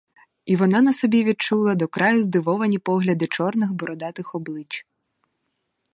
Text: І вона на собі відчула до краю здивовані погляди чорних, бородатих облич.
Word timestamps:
І 0.45 0.55
вона 0.55 0.81
на 0.81 0.93
собі 0.93 1.23
відчула 1.23 1.75
до 1.75 1.87
краю 1.87 2.21
здивовані 2.21 2.79
погляди 2.79 3.27
чорних, 3.27 3.73
бородатих 3.73 4.35
облич. 4.35 4.85